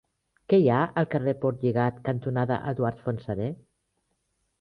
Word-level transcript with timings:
Què 0.51 0.57
hi 0.61 0.69
ha 0.75 0.77
al 1.01 1.07
carrer 1.11 1.33
Portlligat 1.43 1.99
cantonada 2.07 2.57
Eduard 2.73 3.05
Fontserè? 3.05 3.51